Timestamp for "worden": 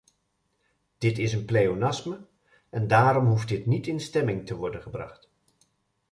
4.55-4.81